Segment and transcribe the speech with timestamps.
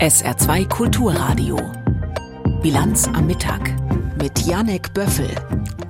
[0.00, 1.56] SR2 Kulturradio.
[2.60, 3.74] Bilanz am Mittag
[4.20, 5.30] mit Janek Böffel.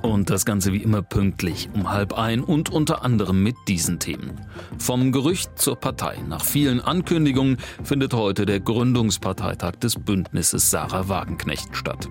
[0.01, 4.39] Und das Ganze wie immer pünktlich um halb ein und unter anderem mit diesen Themen.
[4.77, 6.19] Vom Gerücht zur Partei.
[6.25, 12.07] Nach vielen Ankündigungen findet heute der Gründungsparteitag des Bündnisses Sarah Wagenknecht statt.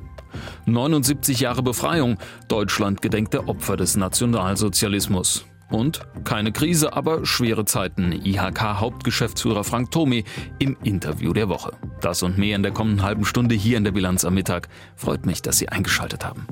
[0.66, 2.18] 79 Jahre Befreiung.
[2.48, 5.46] Deutschland gedenkt der Opfer des Nationalsozialismus.
[5.70, 8.12] Und keine Krise, aber schwere Zeiten.
[8.12, 10.22] IHK-Hauptgeschäftsführer Frank Thome
[10.58, 11.72] im Interview der Woche.
[12.00, 14.68] Das und mehr in der kommenden halben Stunde hier in der Bilanz am Mittag.
[14.94, 16.46] Freut mich, dass Sie eingeschaltet haben.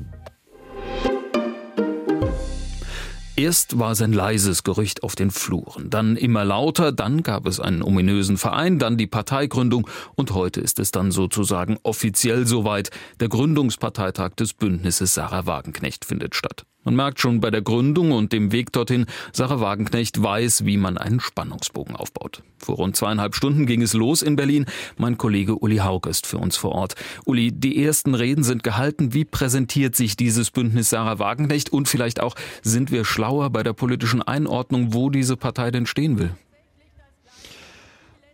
[3.37, 7.59] Erst war es ein leises Gerücht auf den Fluren, dann immer lauter, dann gab es
[7.59, 12.91] einen ominösen Verein, dann die Parteigründung und heute ist es dann sozusagen offiziell soweit.
[13.19, 16.65] Der Gründungsparteitag des Bündnisses Sarah Wagenknecht findet statt.
[16.85, 20.99] Man merkt schon bei der Gründung und dem Weg dorthin, Sarah Wagenknecht weiß, wie man
[20.99, 22.43] einen Spannungsbogen aufbaut.
[22.59, 24.67] Vor rund zweieinhalb Stunden ging es los in Berlin.
[24.99, 26.95] Mein Kollege Uli Haug ist für uns vor Ort.
[27.25, 29.15] Uli, die ersten Reden sind gehalten.
[29.15, 31.73] Wie präsentiert sich dieses Bündnis Sarah Wagenknecht?
[31.73, 36.19] Und vielleicht auch, sind wir schlauer bei der politischen Einordnung, wo diese Partei denn stehen
[36.19, 36.31] will?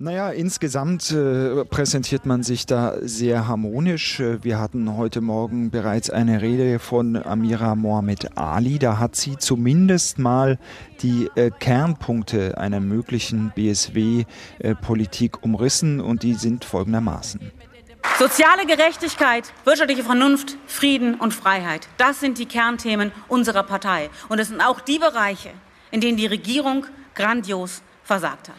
[0.02, 4.18] Naja, insgesamt äh, präsentiert man sich da sehr harmonisch.
[4.18, 8.78] Äh, wir hatten heute Morgen bereits eine Rede von Amira Mohamed Ali.
[8.78, 10.58] Da hat sie zumindest mal
[11.02, 17.52] die äh, Kernpunkte einer möglichen BSW-Politik umrissen und die sind folgendermaßen.
[18.18, 21.88] Soziale Gerechtigkeit, wirtschaftliche Vernunft, Frieden und Freiheit.
[21.98, 24.08] Das sind die Kernthemen unserer Partei.
[24.30, 25.50] Und es sind auch die Bereiche,
[25.90, 28.56] in denen die Regierung grandios versagt hat.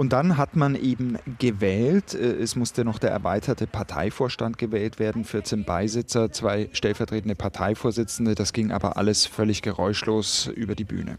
[0.00, 5.24] Und dann hat man eben gewählt, äh, es musste noch der erweiterte Parteivorstand gewählt werden,
[5.24, 11.18] 14 Beisitzer, zwei stellvertretende Parteivorsitzende, das ging aber alles völlig geräuschlos über die Bühne.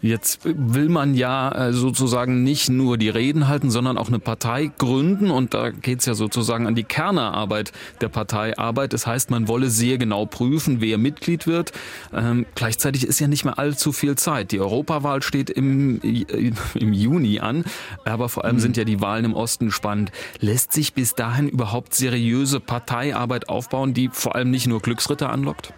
[0.00, 4.70] Jetzt will man ja äh, sozusagen nicht nur die Reden halten, sondern auch eine Partei
[4.78, 5.30] gründen.
[5.30, 8.92] Und da geht es ja sozusagen an die Kernerarbeit der Parteiarbeit.
[8.92, 11.72] Das heißt, man wolle sehr genau prüfen, wer Mitglied wird.
[12.12, 14.52] Ähm, gleichzeitig ist ja nicht mehr allzu viel Zeit.
[14.52, 17.64] Die Europawahl steht im, äh, im Juni an,
[18.04, 18.60] aber vor allem mhm.
[18.60, 20.12] sind ja die Wahlen im Osten spannend.
[20.40, 25.72] Lässt sich bis dahin überhaupt seriöse Parteiarbeit aufbauen, die vor allem nicht nur Glücksritter anlockt?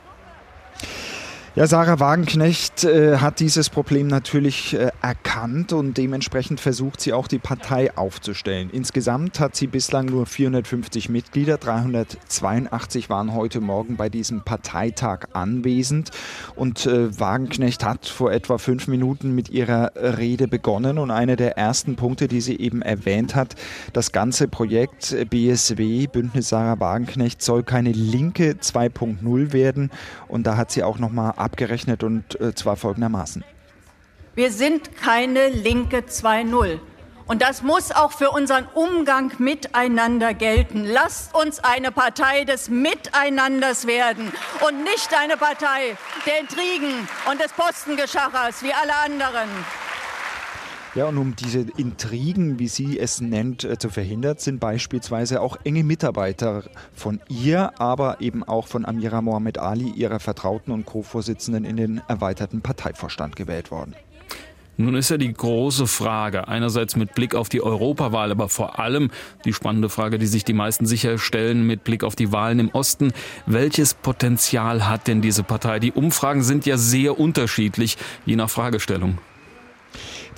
[1.58, 7.26] Ja, Sarah Wagenknecht äh, hat dieses Problem natürlich äh, erkannt und dementsprechend versucht sie auch
[7.26, 8.70] die Partei aufzustellen.
[8.70, 16.12] Insgesamt hat sie bislang nur 450 Mitglieder, 382 waren heute Morgen bei diesem Parteitag anwesend
[16.54, 21.58] und äh, Wagenknecht hat vor etwa fünf Minuten mit ihrer Rede begonnen und einer der
[21.58, 23.56] ersten Punkte, die sie eben erwähnt hat,
[23.92, 29.90] das ganze Projekt BSW, Bündnis Sarah Wagenknecht, soll keine linke 2.0 werden
[30.28, 33.42] und da hat sie auch nochmal abgerechnet und äh, zwar folgendermaßen.
[34.34, 36.78] Wir sind keine linke 2.0.
[37.26, 40.84] Und das muss auch für unseren Umgang miteinander gelten.
[40.84, 44.32] Lasst uns eine Partei des Miteinanders werden
[44.66, 49.48] und nicht eine Partei der Intrigen und des Postengeschachers wie alle anderen.
[50.94, 55.58] Ja, und um diese Intrigen, wie sie es nennt, äh, zu verhindern, sind beispielsweise auch
[55.64, 61.64] enge Mitarbeiter von ihr, aber eben auch von Amira Mohamed Ali, ihrer Vertrauten und Co-Vorsitzenden,
[61.64, 63.94] in den erweiterten Parteivorstand gewählt worden.
[64.80, 69.10] Nun ist ja die große Frage, einerseits mit Blick auf die Europawahl, aber vor allem
[69.44, 72.68] die spannende Frage, die sich die meisten sicher stellen mit Blick auf die Wahlen im
[72.70, 73.12] Osten,
[73.44, 75.80] welches Potenzial hat denn diese Partei?
[75.80, 79.18] Die Umfragen sind ja sehr unterschiedlich, je nach Fragestellung.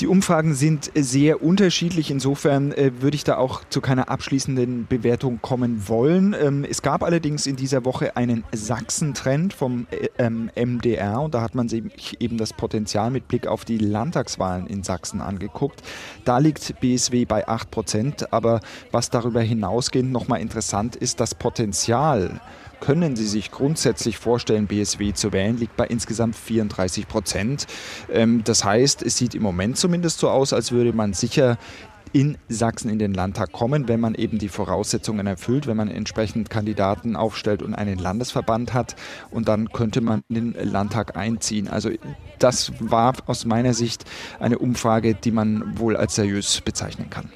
[0.01, 2.11] Die Umfragen sind sehr unterschiedlich.
[2.11, 6.35] Insofern äh, würde ich da auch zu keiner abschließenden Bewertung kommen wollen.
[6.41, 11.43] Ähm, es gab allerdings in dieser Woche einen Sachsen-Trend vom äh, ähm, MDR und da
[11.43, 15.83] hat man sich eben das Potenzial mit Blick auf die Landtagswahlen in Sachsen angeguckt.
[16.25, 18.33] Da liegt BSW bei 8 Prozent.
[18.33, 18.61] Aber
[18.93, 22.41] was darüber hinausgehend nochmal interessant ist, das Potenzial
[22.81, 27.67] können Sie sich grundsätzlich vorstellen, BSW zu wählen, liegt bei insgesamt 34 Prozent.
[28.13, 31.59] Ähm, das heißt, es sieht im Moment zumindest so aus, als würde man sicher
[32.13, 36.51] in Sachsen in den Landtag kommen, wenn man eben die Voraussetzungen erfüllt, wenn man entsprechend
[36.51, 38.97] Kandidaten aufstellt und einen Landesverband hat
[39.31, 41.69] und dann könnte man in den Landtag einziehen.
[41.69, 41.91] Also
[42.39, 44.05] das war aus meiner Sicht
[44.41, 47.31] eine Umfrage, die man wohl als seriös bezeichnen kann.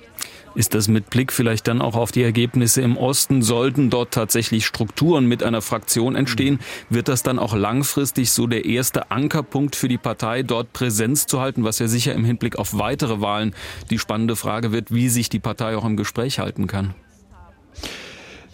[0.54, 3.42] Ist das mit Blick vielleicht dann auch auf die Ergebnisse im Osten?
[3.42, 8.64] Sollten dort tatsächlich Strukturen mit einer Fraktion entstehen, wird das dann auch langfristig so der
[8.64, 12.78] erste Ankerpunkt für die Partei, dort Präsenz zu halten, was ja sicher im Hinblick auf
[12.78, 13.54] weitere Wahlen
[13.90, 16.94] die spannende Frage wird, wie sich die Partei auch im Gespräch halten kann?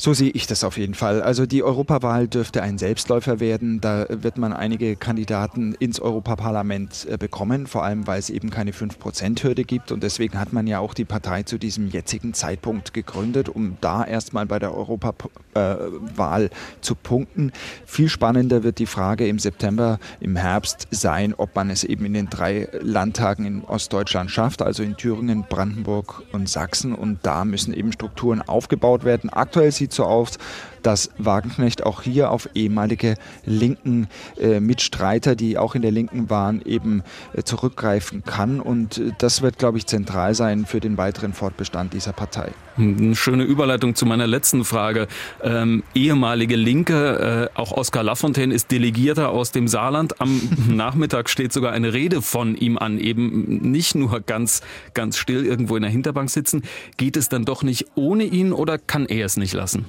[0.01, 1.21] So sehe ich das auf jeden Fall.
[1.21, 3.83] Also die Europawahl dürfte ein Selbstläufer werden.
[3.83, 8.71] Da wird man einige Kandidaten ins Europaparlament äh, bekommen, vor allem weil es eben keine
[8.71, 9.93] 5%-Hürde gibt.
[9.93, 14.03] Und deswegen hat man ja auch die Partei zu diesem jetzigen Zeitpunkt gegründet, um da
[14.03, 16.51] erstmal bei der Europawahl äh,
[16.81, 17.53] zu punkten.
[17.85, 22.15] Viel spannender wird die Frage im September, im Herbst sein, ob man es eben in
[22.15, 26.95] den drei Landtagen in Ostdeutschland schafft, also in Thüringen, Brandenburg und Sachsen.
[26.95, 29.29] Und da müssen eben Strukturen aufgebaut werden.
[29.29, 30.39] Aktuell sieht sieht so aus,
[30.83, 36.63] dass Wagenknecht auch hier auf ehemalige linken äh, Mitstreiter, die auch in der Linken waren,
[36.63, 38.61] eben äh, zurückgreifen kann.
[38.61, 42.53] Und äh, das wird, glaube ich, zentral sein für den weiteren Fortbestand dieser Partei.
[42.77, 45.07] Eine schöne Überleitung zu meiner letzten Frage.
[45.43, 50.21] Ähm, ehemalige Linke, äh, auch Oskar Lafontaine ist Delegierter aus dem Saarland.
[50.21, 54.63] Am Nachmittag steht sogar eine Rede von ihm an, eben nicht nur ganz,
[54.95, 56.63] ganz still irgendwo in der Hinterbank sitzen.
[56.97, 59.87] Geht es dann doch nicht ohne ihn oder kann er es nicht lassen?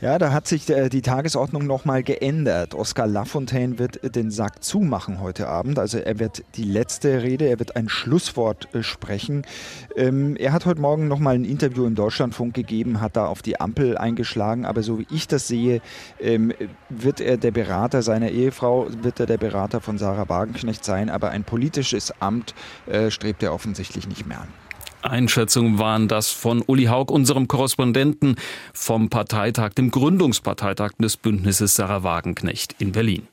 [0.00, 2.76] Ja, da hat sich äh, die Tagesordnung nochmal geändert.
[2.76, 5.76] Oskar Lafontaine wird äh, den Sack zumachen heute Abend.
[5.80, 9.42] Also er wird die letzte Rede, er wird ein Schlusswort äh, sprechen.
[9.96, 13.60] Ähm, er hat heute Morgen nochmal ein Interview im Deutschlandfunk gegeben, hat da auf die
[13.60, 14.66] Ampel eingeschlagen.
[14.66, 15.80] Aber so wie ich das sehe,
[16.20, 16.52] ähm,
[16.88, 21.10] wird er der Berater seiner Ehefrau, wird er der Berater von Sarah Wagenknecht sein.
[21.10, 22.54] Aber ein politisches Amt
[23.08, 24.67] strebt er offensichtlich nicht mehr an.
[25.02, 28.36] Einschätzungen waren das von Uli Haug, unserem Korrespondenten
[28.72, 33.28] vom Parteitag, dem Gründungsparteitag des Bündnisses Sarah Wagenknecht in Berlin.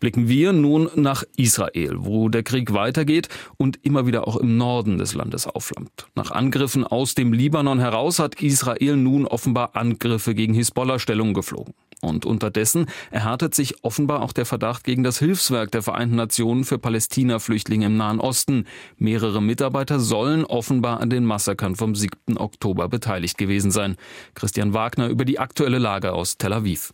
[0.00, 4.98] Blicken wir nun nach Israel, wo der Krieg weitergeht und immer wieder auch im Norden
[4.98, 6.06] des Landes aufflammt.
[6.14, 11.74] Nach Angriffen aus dem Libanon heraus hat Israel nun offenbar Angriffe gegen Hisbollah-Stellungen geflogen.
[12.02, 16.78] Und unterdessen erhärtet sich offenbar auch der Verdacht gegen das Hilfswerk der Vereinten Nationen für
[16.78, 18.66] Palästina-Flüchtlinge im Nahen Osten.
[18.98, 22.36] Mehrere Mitarbeiter sollen offenbar an den Massakern vom 7.
[22.36, 23.96] Oktober beteiligt gewesen sein.
[24.34, 26.92] Christian Wagner über die aktuelle Lage aus Tel Aviv.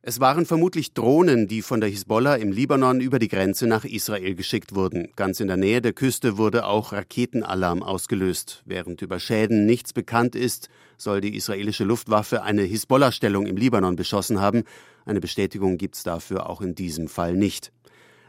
[0.00, 4.36] Es waren vermutlich Drohnen, die von der Hisbollah im Libanon über die Grenze nach Israel
[4.36, 5.08] geschickt wurden.
[5.16, 8.62] Ganz in der Nähe der Küste wurde auch Raketenalarm ausgelöst.
[8.64, 10.68] Während über Schäden nichts bekannt ist,
[10.98, 14.62] soll die israelische Luftwaffe eine Hisbollah-Stellung im Libanon beschossen haben.
[15.04, 17.72] Eine Bestätigung gibt es dafür auch in diesem Fall nicht.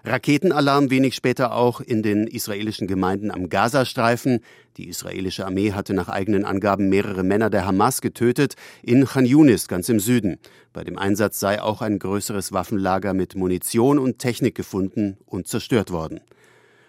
[0.10, 4.40] Raketenalarm wenig später auch in den israelischen Gemeinden am Gazastreifen.
[4.78, 9.68] Die israelische Armee hatte nach eigenen Angaben mehrere Männer der Hamas getötet, in Khan Yunis,
[9.68, 10.40] ganz im Süden.
[10.74, 15.92] Bei dem Einsatz sei auch ein größeres Waffenlager mit Munition und Technik gefunden und zerstört
[15.92, 16.22] worden.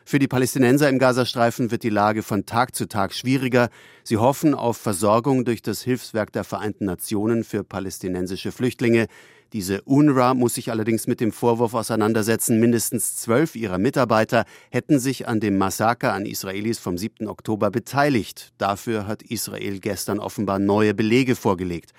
[0.07, 3.69] Für die Palästinenser im Gazastreifen wird die Lage von Tag zu Tag schwieriger.
[4.03, 9.09] Sie hoffen auf Versorgung durch das Hilfswerk der Vereinten Nationen für palästinensische Flüchtlinge.
[9.53, 15.27] Diese UNRWA muss sich allerdings mit dem Vorwurf auseinandersetzen, mindestens zwölf ihrer Mitarbeiter hätten sich
[15.27, 17.27] an dem Massaker an Israelis vom 7.
[17.27, 18.53] Oktober beteiligt.
[18.59, 21.93] Dafür hat Israel gestern offenbar neue Belege vorgelegt.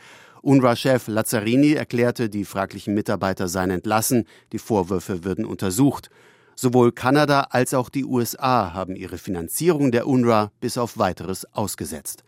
[0.43, 6.09] UNRWA-Chef Lazzarini erklärte, die fraglichen Mitarbeiter seien entlassen, die Vorwürfe würden untersucht.
[6.55, 12.23] Sowohl Kanada als auch die USA haben ihre Finanzierung der UNRWA bis auf weiteres ausgesetzt.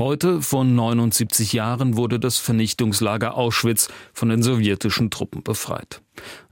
[0.00, 6.00] Heute, vor 79 Jahren, wurde das Vernichtungslager Auschwitz von den sowjetischen Truppen befreit.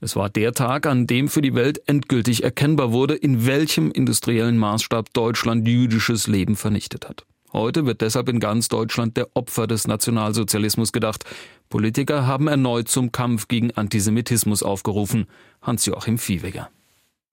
[0.02, 4.58] Es war der Tag, an dem für die Welt endgültig erkennbar wurde, in welchem industriellen
[4.58, 7.24] Maßstab Deutschland jüdisches Leben vernichtet hat.
[7.50, 11.24] Heute wird deshalb in ganz Deutschland der Opfer des Nationalsozialismus gedacht.
[11.70, 15.24] Politiker haben erneut zum Kampf gegen Antisemitismus aufgerufen.
[15.62, 16.68] Hans-Joachim Viehweger.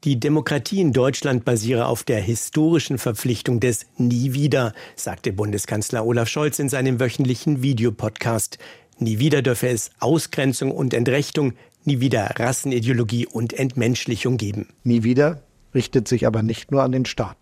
[0.05, 6.29] Die Demokratie in Deutschland basiere auf der historischen Verpflichtung des Nie wieder, sagte Bundeskanzler Olaf
[6.29, 8.59] Scholz in seinem wöchentlichen Videopodcast.
[8.99, 11.53] Nie wieder dürfe es Ausgrenzung und Entrechtung,
[11.85, 14.67] nie wieder Rassenideologie und Entmenschlichung geben.
[14.83, 15.41] Nie wieder
[15.73, 17.37] richtet sich aber nicht nur an den Staat.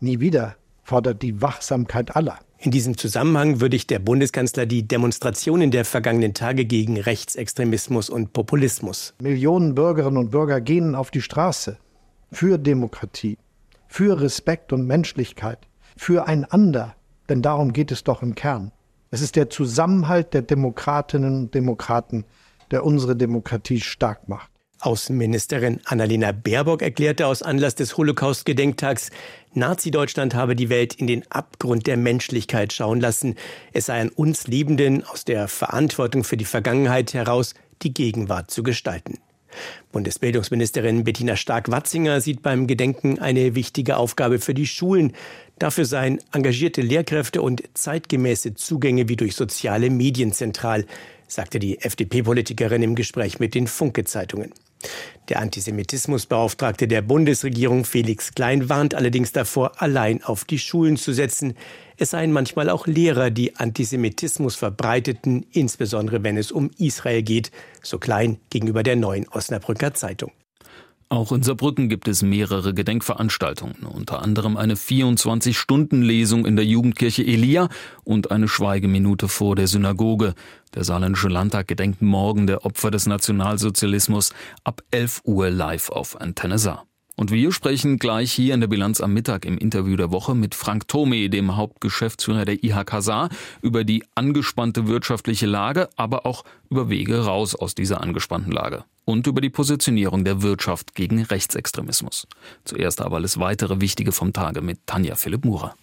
[0.00, 2.38] Nie wieder fordert die Wachsamkeit aller.
[2.58, 9.14] In diesem Zusammenhang würdigt der Bundeskanzler die Demonstrationen der vergangenen Tage gegen Rechtsextremismus und Populismus.
[9.22, 11.78] Millionen Bürgerinnen und Bürger gehen auf die Straße
[12.32, 13.38] für Demokratie,
[13.86, 15.58] für Respekt und Menschlichkeit,
[15.96, 16.96] für einander,
[17.28, 18.72] denn darum geht es doch im Kern.
[19.10, 22.24] Es ist der Zusammenhalt der Demokratinnen und Demokraten,
[22.70, 24.50] der unsere Demokratie stark macht.
[24.80, 29.10] Außenministerin Annalena Baerbock erklärte aus Anlass des Holocaust-Gedenktags,
[29.54, 33.36] Nazi-Deutschland habe die Welt in den Abgrund der Menschlichkeit schauen lassen.
[33.72, 38.62] Es sei an uns Liebenden aus der Verantwortung für die Vergangenheit heraus, die Gegenwart zu
[38.62, 39.18] gestalten.
[39.92, 45.12] Bundesbildungsministerin Bettina Stark-Watzinger sieht beim Gedenken eine wichtige Aufgabe für die Schulen.
[45.58, 50.86] Dafür seien engagierte Lehrkräfte und zeitgemäße Zugänge wie durch soziale Medien zentral,
[51.28, 54.52] sagte die FDP-Politikerin im Gespräch mit den Funke-Zeitungen.
[55.28, 61.54] Der Antisemitismusbeauftragte der Bundesregierung Felix Klein warnt allerdings davor, allein auf die Schulen zu setzen.
[62.02, 68.00] Es seien manchmal auch Lehrer, die Antisemitismus verbreiteten, insbesondere wenn es um Israel geht, so
[68.00, 70.32] klein gegenüber der neuen Osnabrücker Zeitung.
[71.10, 77.68] Auch in Saarbrücken gibt es mehrere Gedenkveranstaltungen, unter anderem eine 24-Stunden-Lesung in der Jugendkirche Elia
[78.02, 80.34] und eine Schweigeminute vor der Synagoge.
[80.74, 84.32] Der Saarländische Landtag gedenkt morgen der Opfer des Nationalsozialismus
[84.64, 86.84] ab 11 Uhr live auf Antenne Saar.
[87.16, 90.54] Und wir sprechen gleich hier in der Bilanz am Mittag im Interview der Woche mit
[90.54, 93.28] Frank Thome, dem Hauptgeschäftsführer der IHK Saar,
[93.60, 99.26] über die angespannte wirtschaftliche Lage, aber auch über Wege raus aus dieser angespannten Lage und
[99.26, 102.26] über die Positionierung der Wirtschaft gegen Rechtsextremismus.
[102.64, 105.74] Zuerst aber alles weitere Wichtige vom Tage mit Tanja Philipp Murer.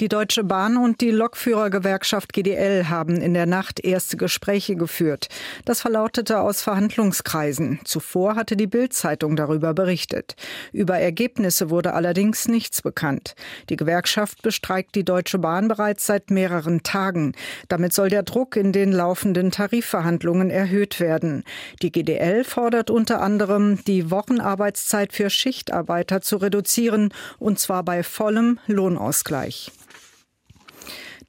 [0.00, 5.26] Die Deutsche Bahn und die Lokführergewerkschaft GDL haben in der Nacht erste Gespräche geführt.
[5.64, 7.80] Das verlautete aus Verhandlungskreisen.
[7.82, 10.36] Zuvor hatte die Bild-Zeitung darüber berichtet.
[10.72, 13.34] Über Ergebnisse wurde allerdings nichts bekannt.
[13.70, 17.32] Die Gewerkschaft bestreikt die Deutsche Bahn bereits seit mehreren Tagen.
[17.66, 21.42] Damit soll der Druck in den laufenden Tarifverhandlungen erhöht werden.
[21.82, 28.60] Die GDL fordert unter anderem, die Wochenarbeitszeit für Schichtarbeiter zu reduzieren, und zwar bei vollem
[28.68, 29.72] Lohnausgleich.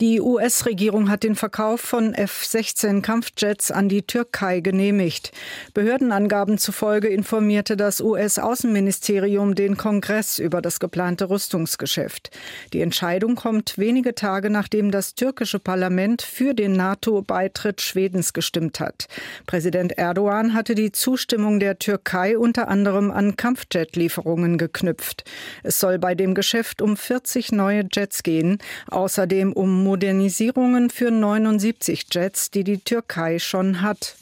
[0.02, 5.34] Die US-Regierung hat den Verkauf von F-16 Kampfjets an die Türkei genehmigt.
[5.74, 12.32] Behördenangaben zufolge informierte das US-Außenministerium den Kongress über das geplante Rüstungsgeschäft.
[12.72, 19.10] Die Entscheidung kommt wenige Tage nachdem das türkische Parlament für den NATO-Beitritt Schwedens gestimmt hat.
[19.48, 25.26] Präsident Erdogan hatte die Zustimmung der Türkei unter anderem an Kampfjet-Lieferungen geknüpft.
[25.62, 32.06] Es soll bei dem Geschäft um 40 neue Jets gehen, außerdem um Modernisierungen für 79
[32.12, 34.16] Jets, die die Türkei schon hat.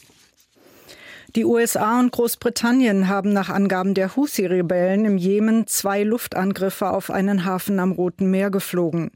[1.36, 7.44] Die USA und Großbritannien haben nach Angaben der Houthi-Rebellen im Jemen zwei Luftangriffe auf einen
[7.44, 9.10] Hafen am Roten Meer geflogen.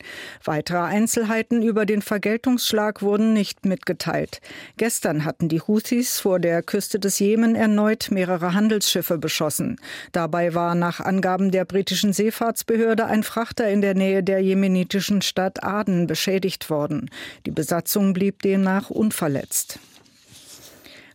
[0.45, 4.43] Weitere Einzelheiten über den Vergeltungsschlag wurden nicht mitgeteilt.
[4.77, 9.81] Gestern hatten die Houthis vor der Küste des Jemen erneut mehrere Handelsschiffe beschossen.
[10.13, 15.65] Dabei war nach Angaben der britischen Seefahrtsbehörde ein Frachter in der Nähe der jemenitischen Stadt
[15.65, 17.09] Aden beschädigt worden.
[17.47, 19.79] Die Besatzung blieb demnach unverletzt.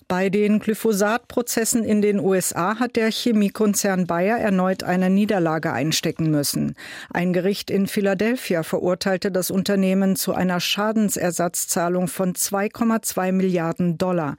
[0.10, 6.76] Bei den Glyphosat-Prozessen in den USA hat der Chemiekonzern Bayer erneut eine Niederlage einstecken müssen.
[7.14, 14.38] Ein Gericht in Philadelphia verurteilte das Unternehmen zu einer Schadensersatzzahlung von 2,2 Milliarden Dollar.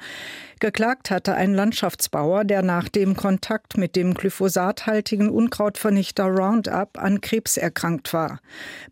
[0.58, 7.58] Geklagt hatte ein Landschaftsbauer, der nach dem Kontakt mit dem glyphosathaltigen Unkrautvernichter Roundup an Krebs
[7.58, 8.40] erkrankt war.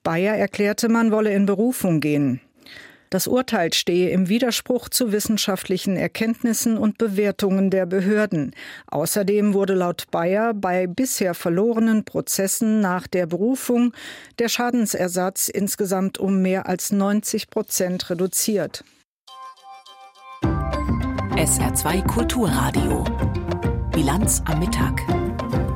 [0.02, 2.42] Bayer erklärte, man wolle in Berufung gehen.
[3.10, 8.52] Das Urteil stehe im Widerspruch zu wissenschaftlichen Erkenntnissen und Bewertungen der Behörden.
[8.88, 13.92] Außerdem wurde laut Bayer bei bisher verlorenen Prozessen nach der Berufung
[14.38, 18.84] der Schadensersatz insgesamt um mehr als 90 Prozent reduziert.
[21.36, 23.04] SR2 Kulturradio.
[23.92, 25.00] Bilanz am Mittag.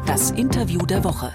[0.07, 1.33] Das Interview der Woche.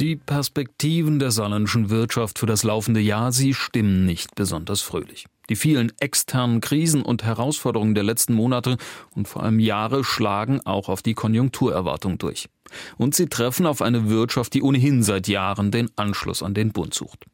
[0.00, 5.26] Die Perspektiven der saarländischen Wirtschaft für das laufende Jahr, sie stimmen nicht besonders fröhlich.
[5.48, 8.76] Die vielen externen Krisen und Herausforderungen der letzten Monate
[9.16, 12.48] und vor allem Jahre schlagen auch auf die Konjunkturerwartung durch.
[12.96, 16.94] Und sie treffen auf eine Wirtschaft, die ohnehin seit Jahren den Anschluss an den Bund
[16.94, 17.24] sucht.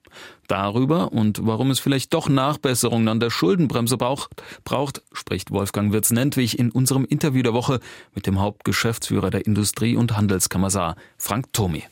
[0.49, 6.59] Darüber und warum es vielleicht doch Nachbesserungen an der Schuldenbremse braucht, braucht spricht Wolfgang Wirz-Nentwich
[6.59, 7.80] in unserem Interview der Woche
[8.14, 11.83] mit dem Hauptgeschäftsführer der Industrie- und Handelskammer Saar, Frank Thome.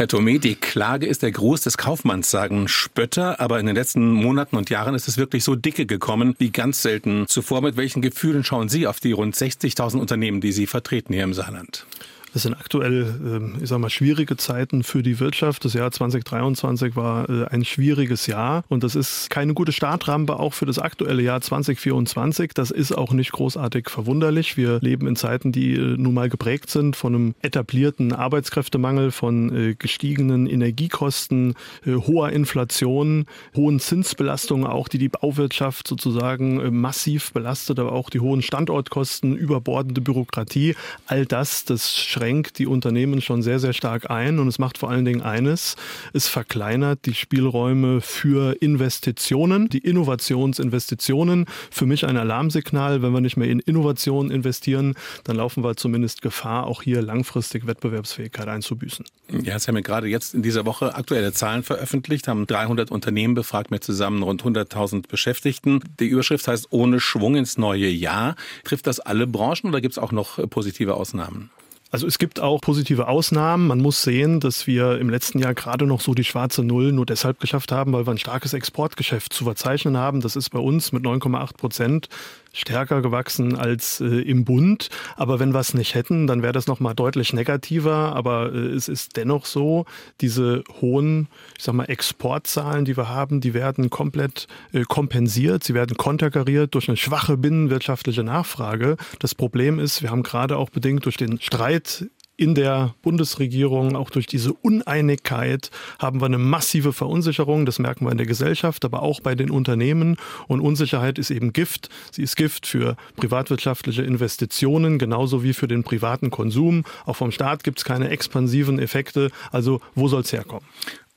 [0.00, 4.12] Herr Thome, die Klage ist der Gruß des Kaufmanns, sagen Spötter, aber in den letzten
[4.12, 7.60] Monaten und Jahren ist es wirklich so dicke gekommen, wie ganz selten zuvor.
[7.60, 11.34] Mit welchen Gefühlen schauen Sie auf die rund 60.000 Unternehmen, die Sie vertreten hier im
[11.34, 11.84] Saarland?
[12.32, 15.64] Es sind aktuell, ähm, ich sag mal, schwierige Zeiten für die Wirtschaft.
[15.64, 20.54] Das Jahr 2023 war äh, ein schwieriges Jahr und das ist keine gute Startrampe auch
[20.54, 22.52] für das aktuelle Jahr 2024.
[22.54, 24.56] Das ist auch nicht großartig verwunderlich.
[24.56, 29.54] Wir leben in Zeiten, die äh, nun mal geprägt sind von einem etablierten Arbeitskräftemangel, von
[29.54, 31.54] äh, gestiegenen Energiekosten,
[31.86, 38.42] hoher Inflation, hohen Zinsbelastungen auch, die die Bauwirtschaft sozusagen massiv belastet, aber auch die hohen
[38.42, 40.76] Standortkosten, überbordende Bürokratie.
[41.06, 44.90] All das, das schränkt die Unternehmen schon sehr, sehr stark ein und es macht vor
[44.90, 45.76] allen Dingen eines,
[46.12, 51.46] es verkleinert die Spielräume für Investitionen, die Innovationsinvestitionen.
[51.70, 56.20] Für mich ein Alarmsignal, wenn wir nicht mehr in Innovation investieren, dann laufen wir zumindest
[56.20, 59.06] Gefahr, auch hier langfristig Wettbewerbsfähigkeit einzubüßen.
[59.42, 63.32] Ja, Sie haben ja gerade jetzt in dieser Woche aktuelle Zahlen veröffentlicht, haben 300 Unternehmen
[63.32, 65.80] befragt mit zusammen rund 100.000 Beschäftigten.
[66.00, 68.36] Die Überschrift heißt ohne Schwung ins neue Jahr.
[68.64, 71.48] Trifft das alle Branchen oder gibt es auch noch positive Ausnahmen?
[71.92, 73.66] Also es gibt auch positive Ausnahmen.
[73.66, 77.04] Man muss sehen, dass wir im letzten Jahr gerade noch so die schwarze Null nur
[77.04, 80.20] deshalb geschafft haben, weil wir ein starkes Exportgeschäft zu verzeichnen haben.
[80.20, 82.08] Das ist bei uns mit 9,8 Prozent
[82.52, 84.88] stärker gewachsen als äh, im Bund.
[85.16, 88.14] Aber wenn wir es nicht hätten, dann wäre das nochmal deutlich negativer.
[88.14, 89.86] Aber äh, es ist dennoch so,
[90.20, 95.64] diese hohen, ich sag mal, Exportzahlen, die wir haben, die werden komplett äh, kompensiert.
[95.64, 98.96] Sie werden konterkariert durch eine schwache binnenwirtschaftliche Nachfrage.
[99.18, 102.06] Das Problem ist, wir haben gerade auch bedingt durch den Streit
[102.40, 107.66] in der Bundesregierung, auch durch diese Uneinigkeit, haben wir eine massive Verunsicherung.
[107.66, 110.16] Das merken wir in der Gesellschaft, aber auch bei den Unternehmen.
[110.48, 111.90] Und Unsicherheit ist eben Gift.
[112.10, 116.84] Sie ist Gift für privatwirtschaftliche Investitionen, genauso wie für den privaten Konsum.
[117.04, 119.30] Auch vom Staat gibt es keine expansiven Effekte.
[119.52, 120.64] Also wo soll es herkommen?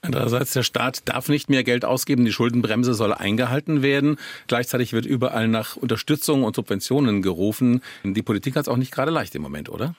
[0.02, 4.18] Andererseits, der Staat darf nicht mehr Geld ausgeben, die Schuldenbremse soll eingehalten werden.
[4.48, 7.82] Gleichzeitig wird überall nach Unterstützung und Subventionen gerufen.
[8.04, 9.96] Die Politik hat es auch nicht gerade leicht im Moment, oder?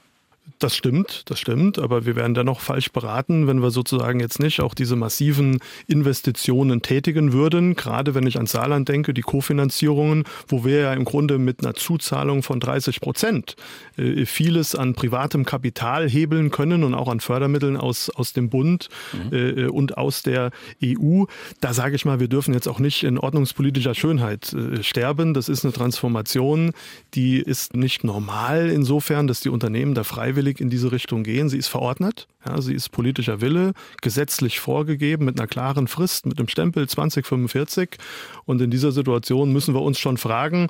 [0.59, 4.61] Das stimmt, das stimmt, aber wir werden dennoch falsch beraten, wenn wir sozusagen jetzt nicht
[4.61, 7.77] auch diese massiven Investitionen tätigen würden.
[7.77, 11.75] Gerade wenn ich an Saarland denke, die Kofinanzierungen, wo wir ja im Grunde mit einer
[11.75, 13.57] Zuzahlung von 30 Prozent
[13.97, 18.89] äh, vieles an privatem Kapital hebeln können und auch an Fördermitteln aus, aus dem Bund
[19.13, 19.37] mhm.
[19.37, 20.51] äh, und aus der
[20.83, 21.25] EU.
[21.61, 25.33] Da sage ich mal, wir dürfen jetzt auch nicht in ordnungspolitischer Schönheit äh, sterben.
[25.33, 26.73] Das ist eine Transformation,
[27.15, 31.49] die ist nicht normal insofern, dass die Unternehmen da frei freiwillig in diese Richtung gehen.
[31.49, 33.73] Sie ist verordnet, ja, sie ist politischer Wille,
[34.03, 37.97] gesetzlich vorgegeben mit einer klaren Frist, mit dem Stempel 2045.
[38.45, 40.69] Und in dieser Situation müssen wir uns schon fragen,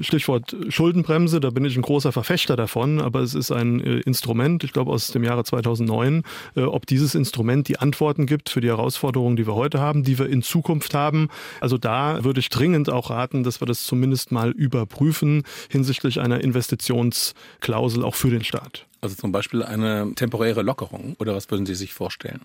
[0.00, 4.64] Stichwort Schuldenbremse, da bin ich ein großer Verfechter davon, aber es ist ein äh, Instrument,
[4.64, 6.22] ich glaube aus dem Jahre 2009,
[6.56, 10.18] äh, ob dieses Instrument die Antworten gibt für die Herausforderungen, die wir heute haben, die
[10.18, 11.28] wir in Zukunft haben.
[11.60, 16.42] Also da würde ich dringend auch raten, dass wir das zumindest mal überprüfen hinsichtlich einer
[16.42, 18.86] Investitionsklausel auch für den Staat.
[19.04, 22.40] Also zum Beispiel eine temporäre Lockerung oder was würden Sie sich vorstellen?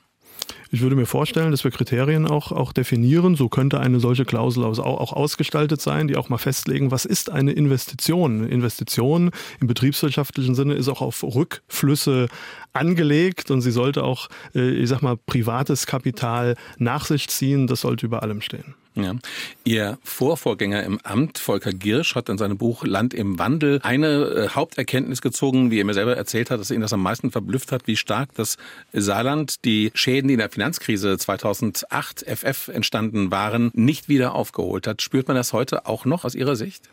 [0.72, 3.38] Ich würde mir vorstellen, dass wir Kriterien auch, auch definieren.
[3.38, 7.54] So könnte eine solche Klausel auch, ausgestaltet sein, die auch mal festlegen, was ist eine
[7.54, 8.46] Investition.
[8.46, 12.28] Investition im betriebswirtschaftlichen Sinne ist auch auf Rückflüsse
[12.74, 17.68] angelegt und sie sollte auch, äh, ich sag mal, privates Kapital nach sich ziehen.
[17.68, 18.76] Das sollte über allem stehen.
[19.04, 19.16] Ja.
[19.64, 24.50] Ihr Vorvorgänger im Amt, Volker Girsch, hat in seinem Buch Land im Wandel eine äh,
[24.50, 27.88] Haupterkenntnis gezogen, wie er mir selber erzählt hat, dass ihn das am meisten verblüfft hat,
[27.88, 28.58] wie stark das
[28.94, 35.02] Saarland die Schäden, die in der Finanzkrise 2008 FF entstanden waren, nicht wieder aufgeholt hat.
[35.02, 36.90] Spürt man das heute auch noch aus Ihrer Sicht?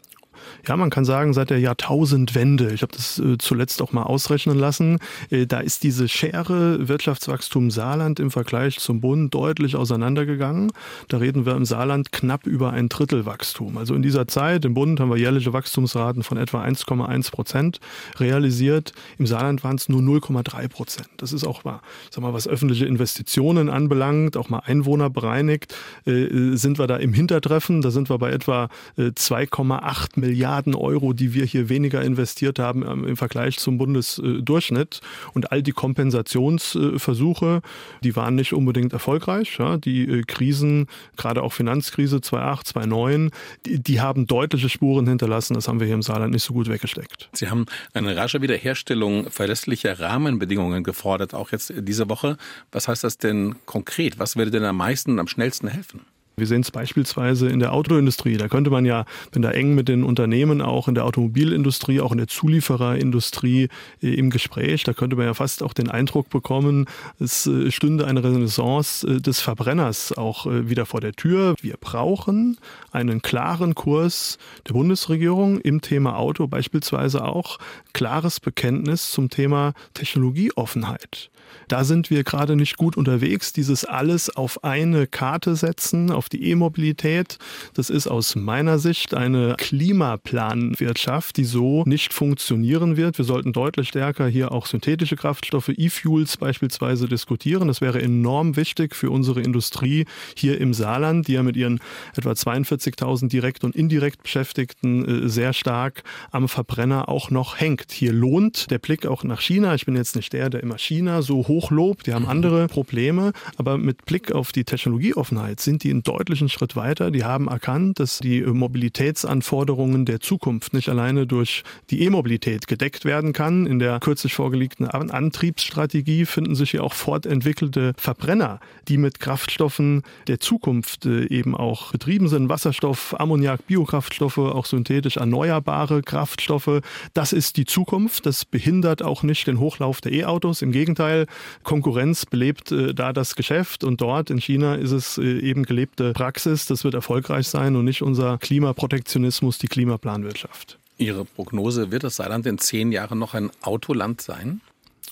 [0.67, 4.59] Ja, man kann sagen, seit der Jahrtausendwende, ich habe das äh, zuletzt auch mal ausrechnen
[4.59, 4.99] lassen,
[5.31, 10.73] äh, da ist diese Schere Wirtschaftswachstum Saarland im Vergleich zum Bund deutlich auseinandergegangen.
[11.09, 13.77] Da reden wir im Saarland knapp über ein Drittel Wachstum.
[13.79, 17.81] Also in dieser Zeit im Bund haben wir jährliche Wachstumsraten von etwa 1,1 Prozent
[18.19, 18.93] realisiert.
[19.19, 21.09] Im Saarland waren es nur 0,3 Prozent.
[21.17, 26.57] Das ist auch mal, sag mal, was öffentliche Investitionen anbelangt, auch mal Einwohner bereinigt, äh,
[26.57, 27.83] sind wir da im Hintertreffen.
[27.83, 32.85] Da sind wir bei etwa 2,8 Milliarden Milliarden Euro, die wir hier weniger investiert haben
[32.87, 35.01] ähm, im Vergleich zum Bundesdurchschnitt.
[35.35, 37.63] Und all die Kompensationsversuche,
[38.03, 39.59] die waren nicht unbedingt erfolgreich.
[39.85, 40.87] Die äh, Krisen,
[41.17, 43.31] gerade auch Finanzkrise 2008, 2009,
[43.65, 45.55] die, die haben deutliche Spuren hinterlassen.
[45.55, 47.29] Das haben wir hier im Saarland nicht so gut weggesteckt.
[47.33, 52.37] Sie haben eine rasche Wiederherstellung verlässlicher Rahmenbedingungen gefordert, auch jetzt diese Woche.
[52.73, 54.19] Was heißt das denn konkret?
[54.19, 56.01] Was würde denn am meisten und am schnellsten helfen?
[56.39, 58.37] Wir sehen es beispielsweise in der Autoindustrie.
[58.37, 62.13] Da könnte man ja, wenn da eng mit den Unternehmen auch in der Automobilindustrie, auch
[62.13, 63.71] in der Zuliefererindustrie
[64.03, 66.85] äh, im Gespräch, da könnte man ja fast auch den Eindruck bekommen,
[67.19, 71.55] es äh, stünde eine Renaissance äh, des Verbrenners auch wieder vor der Tür.
[71.63, 72.59] Wir brauchen
[72.93, 74.37] einen klaren Kurs
[74.69, 77.59] der Bundesregierung im Thema Auto, beispielsweise auch
[77.95, 81.31] klares Bekenntnis zum Thema Technologieoffenheit.
[81.69, 83.53] Da sind wir gerade nicht gut unterwegs.
[83.53, 87.39] Dieses alles auf eine Karte setzen, auf die E-Mobilität,
[87.75, 93.19] das ist aus meiner Sicht eine Klimaplanwirtschaft, die so nicht funktionieren wird.
[93.19, 97.69] Wir sollten deutlich stärker hier auch synthetische Kraftstoffe, E-Fuels beispielsweise diskutieren.
[97.69, 100.05] Das wäre enorm wichtig für unsere Industrie
[100.37, 101.81] hier im Saarland, die ja mit ihren
[102.17, 107.93] etwa 42.000 direkt und indirekt Beschäftigten äh, sehr stark am Verbrenner auch noch hängt.
[107.93, 109.75] Hier lohnt der Blick auch nach China.
[109.75, 112.07] Ich bin jetzt nicht der, der immer China so so hoch lobt.
[112.07, 113.33] Die haben andere Probleme.
[113.57, 117.11] Aber mit Blick auf die Technologieoffenheit sind die einen deutlichen Schritt weiter.
[117.11, 123.33] Die haben erkannt, dass die Mobilitätsanforderungen der Zukunft nicht alleine durch die E-Mobilität gedeckt werden
[123.33, 123.67] kann.
[123.67, 130.41] In der kürzlich vorgelegten Antriebsstrategie finden sich hier auch fortentwickelte Verbrenner, die mit Kraftstoffen der
[130.41, 132.49] Zukunft äh, eben auch betrieben sind.
[132.49, 136.81] Wasserstoff, Ammoniak, Biokraftstoffe, auch synthetisch erneuerbare Kraftstoffe.
[137.15, 138.27] Das ist die Zukunft.
[138.27, 140.63] Das behindert auch nicht den Hochlauf der E-Autos.
[140.63, 141.26] Im Gegenteil,
[141.63, 146.13] Konkurrenz belebt äh, da das Geschäft und dort in China ist es äh, eben gelebte
[146.13, 146.67] Praxis.
[146.67, 150.79] Das wird erfolgreich sein und nicht unser Klimaprotektionismus, die Klimaplanwirtschaft.
[150.99, 154.61] Ihre Prognose, wird das Saarland in zehn Jahren noch ein Autoland sein?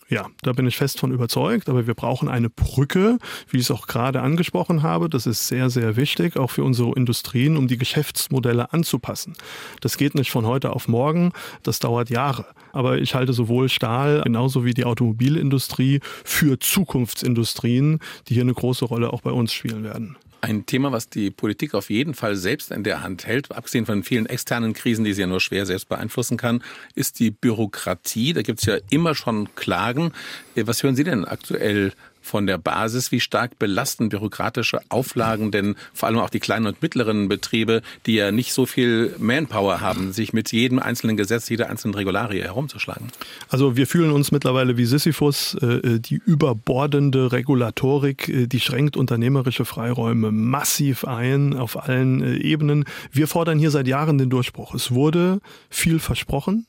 [0.09, 1.69] Ja, da bin ich fest von überzeugt.
[1.69, 5.09] Aber wir brauchen eine Brücke, wie ich es auch gerade angesprochen habe.
[5.09, 9.35] Das ist sehr, sehr wichtig, auch für unsere Industrien, um die Geschäftsmodelle anzupassen.
[9.81, 11.33] Das geht nicht von heute auf morgen.
[11.63, 12.47] Das dauert Jahre.
[12.73, 18.85] Aber ich halte sowohl Stahl genauso wie die Automobilindustrie für Zukunftsindustrien, die hier eine große
[18.85, 20.17] Rolle auch bei uns spielen werden.
[20.45, 24.03] Ein Thema, was die Politik auf jeden Fall selbst in der Hand hält, abgesehen von
[24.03, 26.63] vielen externen Krisen, die sie ja nur schwer selbst beeinflussen kann,
[26.95, 28.35] ist die Bürokratie.
[28.35, 30.13] Da gibt es ja immer schon Klagen.
[30.55, 33.13] Was hören Sie denn aktuell von der Basis?
[33.13, 38.15] Wie stark belasten bürokratische Auflagen denn vor allem auch die kleinen und mittleren Betriebe, die
[38.15, 43.09] ja nicht so viel Manpower haben, sich mit jedem einzelnen Gesetz, jeder einzelnen Regularie herumzuschlagen?
[43.49, 45.55] Also wir fühlen uns mittlerweile wie Sisyphus.
[45.63, 52.85] Äh, äh, die überbordende Regulatorik, äh, die schränkt unternehmerische Freiräume massiv ein auf allen Ebenen.
[53.13, 54.75] Wir fordern hier seit Jahren den Durchbruch.
[54.75, 56.67] Es wurde viel versprochen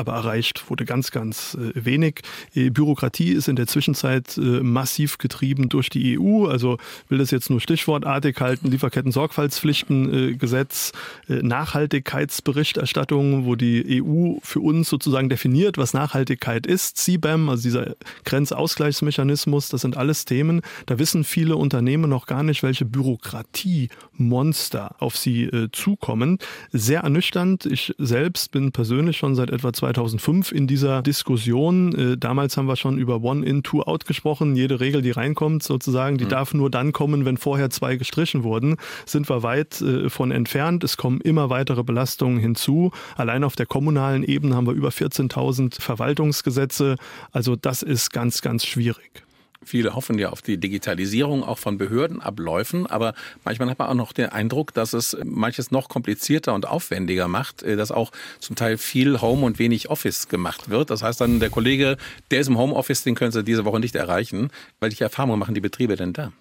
[0.00, 2.22] aber erreicht wurde ganz, ganz äh, wenig.
[2.54, 6.46] Äh, Bürokratie ist in der Zwischenzeit äh, massiv getrieben durch die EU.
[6.46, 10.92] Also will das jetzt nur stichwortartig halten, Lieferketten-Sorgfaltspflichtengesetz,
[11.28, 16.96] Nachhaltigkeitsberichterstattung, wo die EU für uns sozusagen definiert, was Nachhaltigkeit ist.
[16.96, 20.62] CBAM, also dieser Grenzausgleichsmechanismus, das sind alles Themen.
[20.86, 26.38] Da wissen viele Unternehmen noch gar nicht, welche Bürokratiemonster auf sie zukommen.
[26.72, 27.66] Sehr ernüchternd.
[27.66, 31.94] Ich selbst bin persönlich schon seit etwa zwei 2005 in dieser Diskussion.
[31.94, 34.54] Äh, damals haben wir schon über One in, Two out gesprochen.
[34.56, 36.30] Jede Regel, die reinkommt, sozusagen, die mhm.
[36.30, 38.76] darf nur dann kommen, wenn vorher zwei gestrichen wurden.
[39.06, 40.84] Sind wir weit äh, von entfernt.
[40.84, 42.92] Es kommen immer weitere Belastungen hinzu.
[43.16, 46.96] Allein auf der kommunalen Ebene haben wir über 14.000 Verwaltungsgesetze.
[47.32, 49.24] Also das ist ganz, ganz schwierig.
[49.62, 53.12] Viele hoffen ja auf die Digitalisierung auch von Behördenabläufen, aber
[53.44, 57.62] manchmal hat man auch noch den Eindruck, dass es manches noch komplizierter und aufwendiger macht,
[57.62, 60.88] äh, dass auch zum Teil viel Home und wenig Office gemacht wird.
[60.88, 61.98] Das heißt dann, der Kollege,
[62.30, 64.48] der ist im Homeoffice, den können Sie diese Woche nicht erreichen.
[64.80, 66.32] Welche Erfahrungen machen die Betriebe denn da?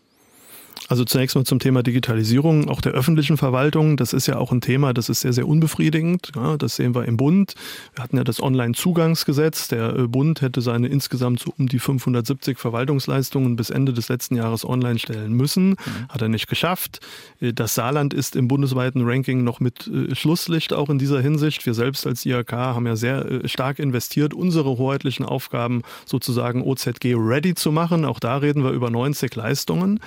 [0.89, 3.95] Also zunächst mal zum Thema Digitalisierung, auch der öffentlichen Verwaltung.
[3.95, 6.31] Das ist ja auch ein Thema, das ist sehr, sehr unbefriedigend.
[6.35, 7.53] Ja, das sehen wir im Bund.
[7.93, 9.67] Wir hatten ja das Online-Zugangsgesetz.
[9.67, 14.35] Der äh, Bund hätte seine insgesamt so um die 570 Verwaltungsleistungen bis Ende des letzten
[14.35, 15.69] Jahres online stellen müssen.
[15.69, 15.75] Mhm.
[16.09, 17.01] Hat er nicht geschafft.
[17.39, 21.67] Äh, das Saarland ist im bundesweiten Ranking noch mit äh, Schlusslicht auch in dieser Hinsicht.
[21.67, 27.53] Wir selbst als IHK haben ja sehr stark investiert, unsere hoheitlichen Aufgaben sozusagen OZG ready
[27.53, 28.05] zu machen.
[28.05, 29.99] Auch da reden wir über 90 Leistungen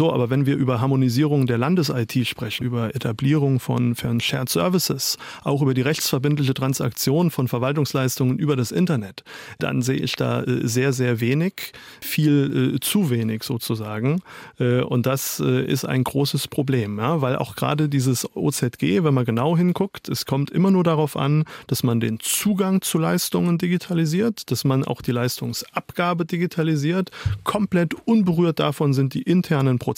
[0.00, 5.60] so, aber wenn wir über Harmonisierung der Landes-IT sprechen, über Etablierung von, Shared Services, auch
[5.60, 9.24] über die rechtsverbindliche Transaktion von Verwaltungsleistungen über das Internet,
[9.58, 14.22] dann sehe ich da äh, sehr, sehr wenig, viel äh, zu wenig sozusagen.
[14.58, 19.54] Äh, und das ist ein großes Problem, weil auch gerade dieses OZG, wenn man genau
[19.54, 24.64] hinguckt, es kommt immer nur darauf an, dass man den Zugang zu Leistungen digitalisiert, dass
[24.64, 27.10] man auch die Leistungsabgabe digitalisiert.
[27.44, 29.89] Komplett unberührt davon sind die internen Prozesse,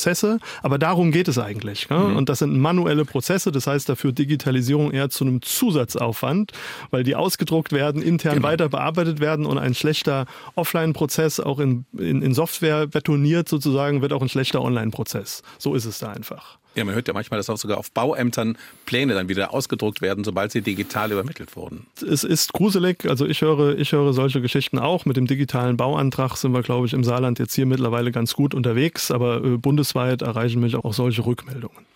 [0.63, 1.89] aber darum geht es eigentlich.
[1.89, 1.99] Ne?
[1.99, 2.17] Mhm.
[2.17, 6.53] Und das sind manuelle Prozesse, das heißt dafür Digitalisierung eher zu einem Zusatzaufwand,
[6.91, 8.49] weil die ausgedruckt werden, intern genau.
[8.49, 14.13] weiter bearbeitet werden und ein schlechter Offline-Prozess auch in, in, in Software betoniert sozusagen, wird
[14.13, 15.43] auch ein schlechter Online-Prozess.
[15.59, 16.59] So ist es da einfach.
[16.75, 18.57] Ja, man hört ja manchmal, dass auch sogar auf Bauämtern
[18.87, 21.87] Pläne dann wieder ausgedruckt werden, sobald sie digital übermittelt wurden.
[22.07, 23.05] Es ist gruselig.
[23.07, 25.05] Also ich höre, ich höre solche Geschichten auch.
[25.05, 28.55] Mit dem digitalen Bauantrag sind wir, glaube ich, im Saarland jetzt hier mittlerweile ganz gut
[28.55, 29.11] unterwegs.
[29.11, 31.92] Aber äh, bundesweit erreichen mich auch solche Rückmeldungen.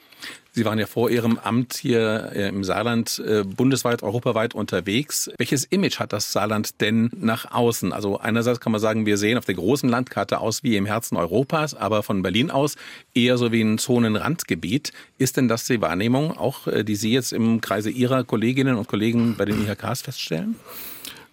[0.57, 5.31] Sie waren ja vor Ihrem Amt hier äh, im Saarland äh, bundesweit, europaweit unterwegs.
[5.37, 7.93] Welches Image hat das Saarland denn nach außen?
[7.93, 11.19] Also einerseits kann man sagen, wir sehen auf der großen Landkarte aus wie im Herzen
[11.19, 12.77] Europas, aber von Berlin aus
[13.13, 14.95] eher so wie ein Zonenrandgebiet.
[15.19, 18.89] Ist denn das die Wahrnehmung, auch äh, die Sie jetzt im Kreise Ihrer Kolleginnen und
[18.89, 20.57] Kollegen bei den IHKs feststellen?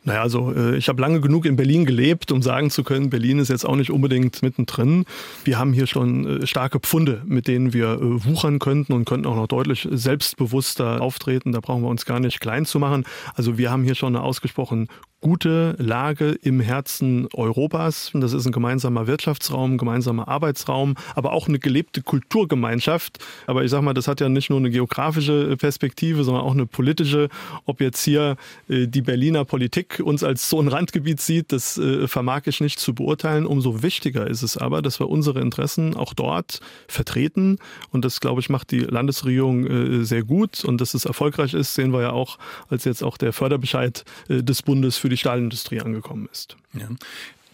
[0.05, 3.39] Naja, also äh, ich habe lange genug in Berlin gelebt, um sagen zu können, Berlin
[3.39, 5.05] ist jetzt auch nicht unbedingt mittendrin.
[5.45, 9.25] Wir haben hier schon äh, starke Pfunde, mit denen wir äh, wuchern könnten und könnten
[9.25, 11.53] auch noch deutlich selbstbewusster auftreten.
[11.53, 13.05] Da brauchen wir uns gar nicht klein zu machen.
[13.35, 14.89] Also wir haben hier schon eine ausgesprochen
[15.23, 18.12] gute Lage im Herzen Europas.
[18.13, 23.19] Das ist ein gemeinsamer Wirtschaftsraum, ein gemeinsamer Arbeitsraum, aber auch eine gelebte Kulturgemeinschaft.
[23.47, 26.65] Aber ich sage mal, das hat ja nicht nur eine geografische Perspektive, sondern auch eine
[26.65, 27.29] politische.
[27.65, 28.36] Ob jetzt hier
[28.67, 32.77] äh, die Berliner Politik uns als so ein Randgebiet sieht, das äh, vermag ich nicht
[32.77, 33.45] zu beurteilen.
[33.45, 36.59] Umso wichtiger ist es aber, dass wir unsere Interessen auch dort
[36.89, 37.59] vertreten.
[37.91, 40.65] Und das, glaube ich, macht die Landesregierung äh, sehr gut.
[40.65, 42.38] Und dass es erfolgreich ist, sehen wir ja auch,
[42.69, 46.58] als jetzt auch der Förderbescheid des Bundes für die Stahlindustrie angekommen ist.
[46.73, 46.89] Ja.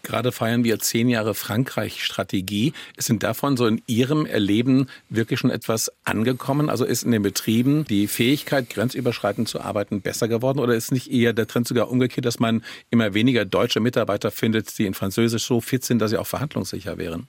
[0.02, 2.72] Gerade feiern wir zehn Jahre Frankreich-Strategie.
[2.96, 6.70] Ist denn davon so in Ihrem Erleben wirklich schon etwas angekommen?
[6.70, 10.58] Also ist in den Betrieben die Fähigkeit, grenzüberschreitend zu arbeiten, besser geworden?
[10.58, 14.76] Oder ist nicht eher der Trend sogar umgekehrt, dass man immer weniger deutsche Mitarbeiter findet,
[14.78, 17.28] die in Französisch so fit sind, dass sie auch verhandlungssicher wären?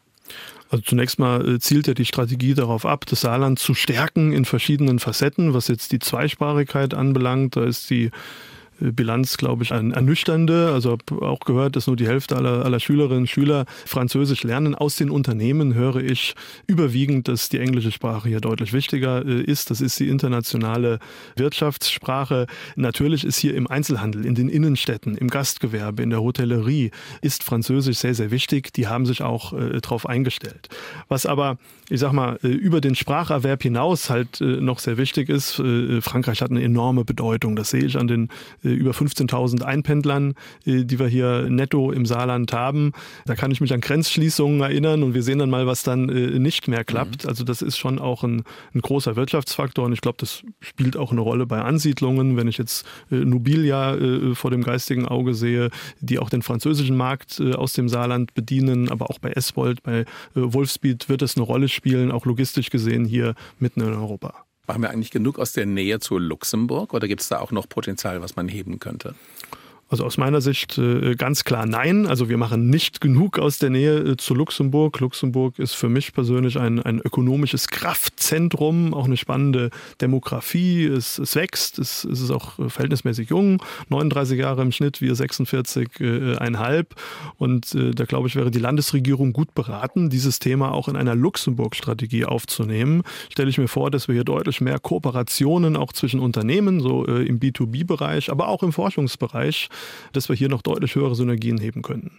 [0.70, 4.46] Also zunächst mal äh, zielt ja die Strategie darauf ab, das Saarland zu stärken in
[4.46, 7.58] verschiedenen Facetten, was jetzt die Zweisprachigkeit anbelangt.
[7.58, 8.12] Da ist die
[8.82, 10.72] Bilanz, glaube ich, ein ernüchternde.
[10.74, 14.76] Also habe auch gehört, dass nur die Hälfte aller, aller Schülerinnen und Schüler Französisch lernen.
[14.76, 16.36] Aus den Unternehmen höre ich
[16.68, 19.70] überwiegend, dass die englische Sprache hier deutlich wichtiger äh, ist.
[19.70, 21.00] Das ist die internationale
[21.36, 22.48] Wirtschaftssprache.
[22.76, 26.92] Natürlich ist hier im Einzelhandel, in den Innenstädten, im Gastgewerbe, in der Hotellerie
[27.22, 28.74] ist Französisch sehr, sehr wichtig.
[28.74, 30.70] Die haben sich auch äh, darauf eingestellt.
[31.08, 31.58] Was aber,
[31.90, 36.02] ich sag mal, äh, über den Spracherwerb hinaus halt äh, noch sehr wichtig ist, äh,
[36.02, 37.56] Frankreich hat eine enorme Bedeutung.
[37.56, 38.30] Das sehe ich an den
[38.64, 40.34] äh, über 15.000 Einpendlern,
[40.66, 42.92] äh, die wir hier netto im Saarland haben.
[43.26, 46.40] Da kann ich mich an Grenzschließungen erinnern und wir sehen dann mal, was dann äh,
[46.40, 47.24] nicht mehr klappt.
[47.24, 47.30] Mhm.
[47.30, 51.12] Also das ist schon auch ein, ein großer Wirtschaftsfaktor und ich glaube, das spielt auch
[51.12, 52.38] eine Rolle bei Ansiedlungen.
[52.38, 53.98] Wenn ich jetzt Nubilia
[54.34, 59.10] vor dem geistigen Auge sehe, die auch den französischen Markt aus dem Saarland bedienen, aber
[59.10, 63.82] auch bei Eswold, bei Wolfspeed wird es eine Rolle spielen, auch logistisch gesehen hier mitten
[63.82, 64.46] in Europa.
[64.68, 67.68] Machen wir eigentlich genug aus der Nähe zu Luxemburg oder gibt es da auch noch
[67.68, 69.16] Potenzial, was man heben könnte?
[69.92, 72.08] Also aus meiner Sicht äh, ganz klar nein.
[72.08, 74.98] Also wir machen nicht genug aus der Nähe äh, zu Luxemburg.
[75.02, 80.86] Luxemburg ist für mich persönlich ein, ein ökonomisches Kraftzentrum, auch eine spannende Demografie.
[80.86, 85.14] Es, es wächst, es, es, ist auch äh, verhältnismäßig jung, 39 Jahre im Schnitt, wir
[85.14, 86.86] 46,5.
[87.38, 92.24] Und da glaube ich, wäre die Landesregierung gut beraten, dieses Thema auch in einer Luxemburg-Strategie
[92.24, 93.04] aufzunehmen.
[93.30, 97.40] Stelle ich mir vor, dass wir hier deutlich mehr Kooperationen auch zwischen Unternehmen, so im
[97.40, 99.70] B2B-Bereich, aber auch im Forschungsbereich,
[100.14, 102.12] dass wir hier noch deutlich höhere Synergien heben können.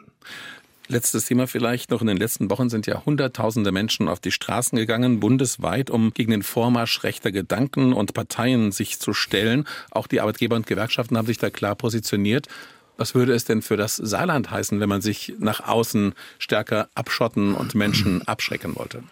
[0.88, 2.01] Letztes Thema vielleicht noch.
[2.01, 6.33] In den letzten Wochen sind ja Hunderttausende Menschen auf die Straßen gegangen, bundesweit, um gegen
[6.33, 9.66] den Vormarsch rechter Gedanken und Parteien sich zu stellen.
[9.90, 12.48] Auch die Arbeitgeber und Gewerkschaften haben sich da klar positioniert.
[12.96, 17.55] Was würde es denn für das Saarland heißen, wenn man sich nach außen stärker abschotten
[17.55, 19.03] und Menschen abschrecken wollte?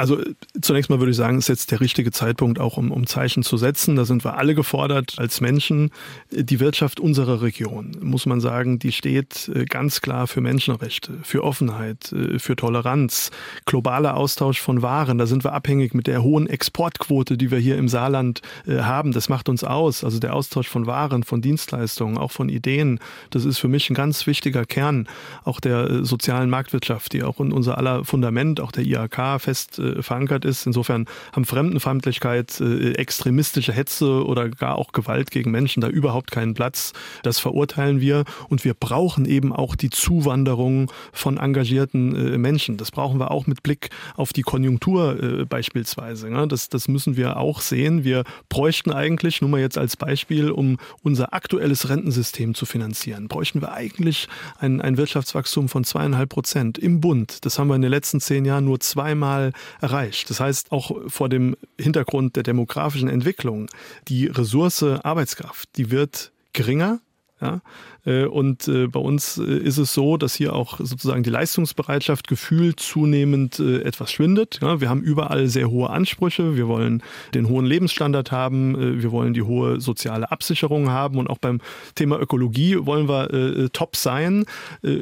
[0.00, 0.18] Also
[0.62, 3.58] zunächst mal würde ich sagen, ist jetzt der richtige Zeitpunkt auch, um, um Zeichen zu
[3.58, 3.96] setzen.
[3.96, 5.90] Da sind wir alle gefordert als Menschen.
[6.30, 11.44] Die Wirtschaft unserer Region, muss man sagen, die steht äh, ganz klar für Menschenrechte, für
[11.44, 13.30] Offenheit, äh, für Toleranz,
[13.66, 15.18] globaler Austausch von Waren.
[15.18, 19.12] Da sind wir abhängig mit der hohen Exportquote, die wir hier im Saarland äh, haben.
[19.12, 20.02] Das macht uns aus.
[20.02, 23.00] Also der Austausch von Waren, von Dienstleistungen, auch von Ideen.
[23.28, 25.08] Das ist für mich ein ganz wichtiger Kern
[25.44, 30.02] auch der sozialen Marktwirtschaft, die auch in unser aller Fundament, auch der IHK fest äh,
[30.02, 30.66] verankert ist.
[30.66, 36.54] Insofern haben Fremdenfeindlichkeit, äh, extremistische Hetze oder gar auch Gewalt gegen Menschen da überhaupt keinen
[36.54, 36.92] Platz.
[37.22, 42.76] Das verurteilen wir und wir brauchen eben auch die Zuwanderung von engagierten äh, Menschen.
[42.76, 46.30] Das brauchen wir auch mit Blick auf die Konjunktur beispielsweise.
[46.30, 46.46] Ne?
[46.48, 48.04] Das, das müssen wir auch sehen.
[48.04, 53.60] Wir bräuchten eigentlich, nur mal jetzt als Beispiel, um unser aktuelles Rentensystem zu finanzieren, bräuchten
[53.60, 57.44] wir eigentlich ein, ein Wirtschaftswachstum von zweieinhalb Prozent im Bund.
[57.44, 60.30] Das haben wir in den letzten zehn Jahren nur zweimal erreicht.
[60.30, 63.68] Das heißt, auch vor dem Hintergrund der demografischen Entwicklung,
[64.08, 67.00] die Ressource Arbeitskraft, die wird geringer.
[67.40, 67.60] Ja?
[68.04, 72.28] Äh, und äh, bei uns äh, ist es so, dass hier auch sozusagen die Leistungsbereitschaft
[72.28, 74.60] gefühlt zunehmend etwas schwindet.
[74.60, 76.56] Wir haben überall sehr hohe Ansprüche.
[76.56, 77.02] Wir wollen
[77.34, 79.00] den hohen Lebensstandard haben.
[79.02, 81.18] Wir wollen die hohe soziale Absicherung haben.
[81.18, 81.60] Und auch beim
[81.94, 84.44] Thema Ökologie wollen wir top sein.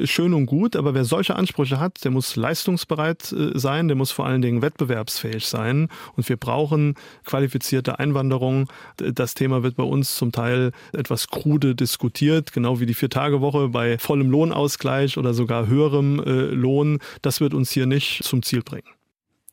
[0.03, 0.75] Schön und gut.
[0.75, 3.87] Aber wer solche Ansprüche hat, der muss leistungsbereit sein.
[3.87, 5.89] Der muss vor allen Dingen wettbewerbsfähig sein.
[6.15, 8.67] Und wir brauchen qualifizierte Einwanderung.
[8.97, 13.97] Das Thema wird bei uns zum Teil etwas krude diskutiert, genau wie die Vier-Tage-Woche bei
[13.97, 18.87] vollem Lohnausgleich oder sogar höherem äh, Lohn, das wird uns hier nicht zum Ziel bringen.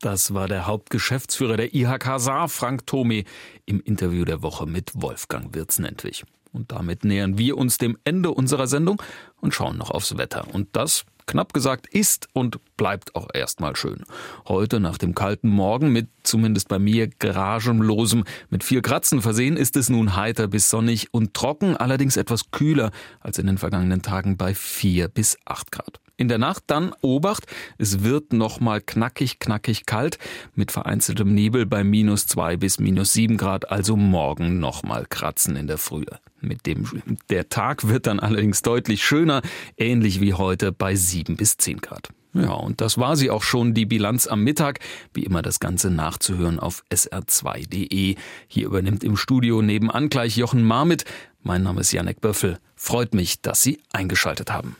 [0.01, 3.23] Das war der Hauptgeschäftsführer der IHK Saar, Frank Thome,
[3.65, 6.23] im Interview der Woche mit Wolfgang Wirznentwich.
[6.51, 9.01] Und damit nähern wir uns dem Ende unserer Sendung
[9.41, 10.45] und schauen noch aufs Wetter.
[10.53, 14.03] Und das Knapp gesagt, ist und bleibt auch erstmal schön.
[14.47, 19.75] Heute nach dem kalten Morgen mit zumindest bei mir garagenlosem, mit vier Kratzen versehen, ist
[19.75, 24.37] es nun heiter bis sonnig und trocken, allerdings etwas kühler als in den vergangenen Tagen
[24.37, 25.99] bei vier bis acht Grad.
[26.19, 27.45] In der Nacht dann Obacht,
[27.77, 30.17] es wird nochmal knackig, knackig kalt
[30.55, 35.67] mit vereinzeltem Nebel bei minus zwei bis minus sieben Grad, also morgen nochmal kratzen in
[35.67, 36.19] der Frühe.
[36.41, 39.43] Mit dem, der Tag wird dann allerdings deutlich schöner,
[39.77, 42.09] ähnlich wie heute bei sieben bis zehn Grad.
[42.33, 44.79] Ja, und das war sie auch schon, die Bilanz am Mittag.
[45.13, 48.15] Wie immer das Ganze nachzuhören auf sr2.de.
[48.47, 51.05] Hier übernimmt im Studio nebenan gleich Jochen Marmit.
[51.43, 52.57] Mein Name ist Janek Böffel.
[52.75, 54.77] Freut mich, dass Sie eingeschaltet haben.